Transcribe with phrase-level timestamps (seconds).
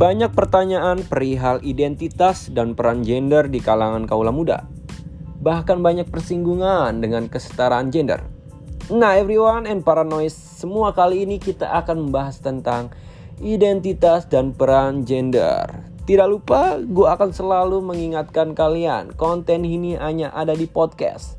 [0.00, 4.64] Banyak pertanyaan perihal identitas dan peran gender di kalangan kaula muda.
[5.44, 8.24] Bahkan banyak persinggungan dengan kesetaraan gender.
[8.88, 12.88] Nah, everyone and paranoid, semua kali ini kita akan membahas tentang
[13.44, 15.68] identitas dan peran gender.
[16.08, 21.36] Tidak lupa, gue akan selalu mengingatkan kalian, konten ini hanya ada di podcast.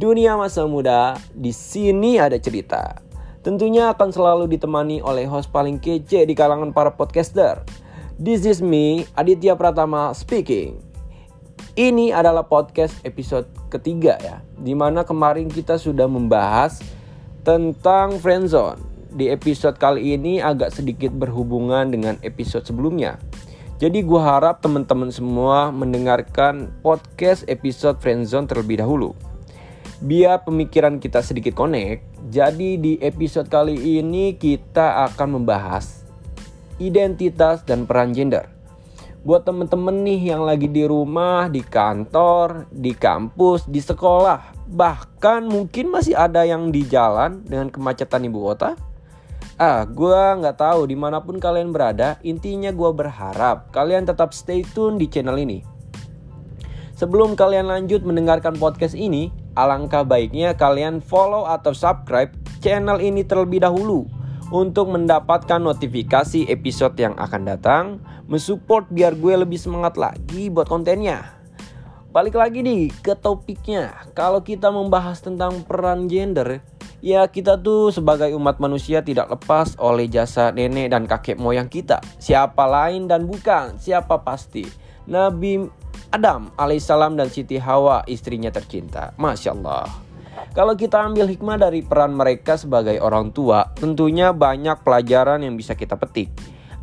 [0.00, 2.96] Dunia masa muda, di sini ada cerita.
[3.44, 7.60] Tentunya akan selalu ditemani oleh host paling kece di kalangan para podcaster.
[8.20, 10.76] This is me, Aditya Pratama speaking.
[11.72, 16.84] Ini adalah podcast episode ketiga ya, di mana kemarin kita sudah membahas
[17.48, 18.76] tentang friendzone.
[19.16, 23.16] Di episode kali ini agak sedikit berhubungan dengan episode sebelumnya.
[23.80, 29.16] Jadi gue harap teman-teman semua mendengarkan podcast episode friendzone terlebih dahulu.
[30.04, 35.99] Biar pemikiran kita sedikit connect, jadi di episode kali ini kita akan membahas
[36.80, 38.48] identitas dan peran gender.
[39.20, 45.92] Buat temen-temen nih yang lagi di rumah, di kantor, di kampus, di sekolah, bahkan mungkin
[45.92, 48.80] masih ada yang di jalan dengan kemacetan ibu kota.
[49.60, 52.16] Ah, gue nggak tahu di mana pun kalian berada.
[52.24, 55.60] Intinya gue berharap kalian tetap stay tune di channel ini.
[56.96, 62.32] Sebelum kalian lanjut mendengarkan podcast ini, alangkah baiknya kalian follow atau subscribe
[62.64, 64.19] channel ini terlebih dahulu
[64.50, 67.84] untuk mendapatkan notifikasi episode yang akan datang,
[68.26, 71.38] mensupport biar gue lebih semangat lagi buat kontennya.
[72.10, 73.94] Balik lagi nih ke topiknya.
[74.18, 76.58] Kalau kita membahas tentang peran gender,
[76.98, 82.02] ya kita tuh sebagai umat manusia tidak lepas oleh jasa nenek dan kakek moyang kita.
[82.18, 84.66] Siapa lain dan bukan, siapa pasti.
[85.06, 85.62] Nabi
[86.10, 89.14] Adam alaihissalam dan Siti Hawa istrinya tercinta.
[89.14, 90.09] Masya Allah.
[90.50, 95.78] Kalau kita ambil hikmah dari peran mereka sebagai orang tua, tentunya banyak pelajaran yang bisa
[95.78, 96.26] kita petik.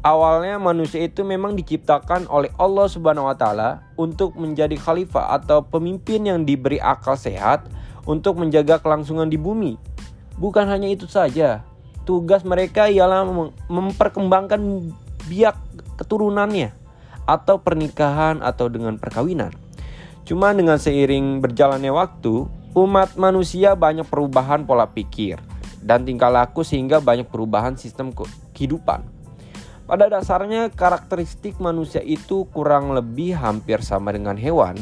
[0.08, 6.24] Awalnya manusia itu memang diciptakan oleh Allah Subhanahu wa taala untuk menjadi khalifah atau pemimpin
[6.24, 7.68] yang diberi akal sehat
[8.08, 9.76] untuk menjaga kelangsungan di bumi.
[10.40, 11.68] Bukan hanya itu saja,
[12.08, 13.28] tugas mereka ialah
[13.68, 14.96] memperkembangkan
[15.28, 15.60] biak
[16.00, 16.72] keturunannya
[17.28, 19.52] atau pernikahan atau dengan perkawinan.
[20.24, 25.42] Cuma dengan seiring berjalannya waktu, umat manusia banyak perubahan pola pikir
[25.82, 28.14] dan tingkah laku sehingga banyak perubahan sistem
[28.54, 29.02] kehidupan.
[29.90, 34.78] Pada dasarnya karakteristik manusia itu kurang lebih hampir sama dengan hewan.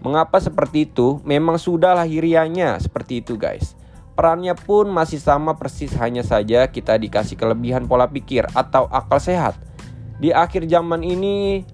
[0.00, 1.20] Mengapa seperti itu?
[1.28, 3.76] Memang sudah lahirianya seperti itu guys.
[4.16, 9.60] Perannya pun masih sama persis hanya saja kita dikasih kelebihan pola pikir atau akal sehat.
[10.16, 11.66] Di akhir zaman ini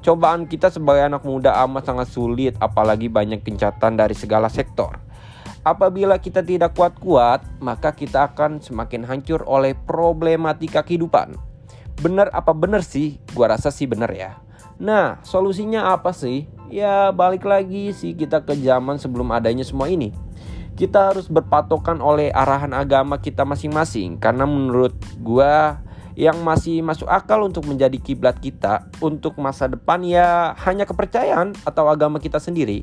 [0.00, 5.09] cobaan kita sebagai anak muda amat sangat sulit apalagi banyak kencatan dari segala sektor.
[5.60, 11.36] Apabila kita tidak kuat-kuat, maka kita akan semakin hancur oleh problematika kehidupan.
[12.00, 13.20] Benar apa benar sih?
[13.36, 14.40] Gua rasa sih benar ya.
[14.80, 16.48] Nah, solusinya apa sih?
[16.72, 20.16] Ya, balik lagi sih kita ke zaman sebelum adanya semua ini.
[20.80, 25.84] Kita harus berpatokan oleh arahan agama kita masing-masing karena menurut gua
[26.16, 31.88] yang masih masuk akal untuk menjadi kiblat kita untuk masa depan ya hanya kepercayaan atau
[31.88, 32.80] agama kita sendiri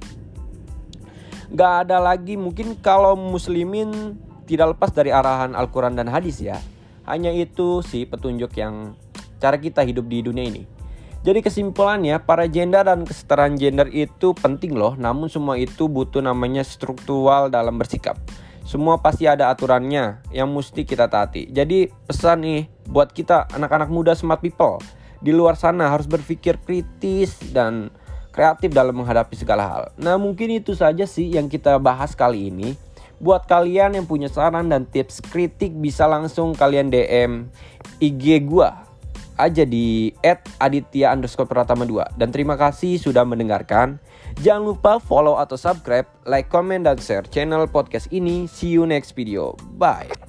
[1.51, 6.57] nggak ada lagi mungkin kalau muslimin tidak lepas dari arahan Al-Quran dan hadis ya.
[7.07, 8.95] Hanya itu sih petunjuk yang
[9.39, 10.63] cara kita hidup di dunia ini.
[11.27, 16.63] Jadi kesimpulannya, para gender dan kesetaraan gender itu penting loh, namun semua itu butuh namanya
[16.63, 18.15] struktural dalam bersikap.
[18.63, 21.51] Semua pasti ada aturannya yang mesti kita taati.
[21.51, 24.79] Jadi pesan nih buat kita anak-anak muda smart people
[25.23, 27.89] di luar sana harus berpikir kritis dan
[28.37, 29.83] kreatif dalam menghadapi segala hal.
[29.97, 32.77] Nah, mungkin itu saja sih yang kita bahas kali ini.
[33.17, 37.49] Buat kalian yang punya saran dan tips kritik bisa langsung kalian DM
[37.97, 38.85] IG gua
[39.41, 40.13] aja di
[40.61, 43.97] @aditya underscore pratama 2 dan terima kasih sudah mendengarkan.
[44.37, 48.45] Jangan lupa follow atau subscribe, like, comment, dan share channel podcast ini.
[48.45, 49.57] See you next video.
[49.81, 50.26] Bye.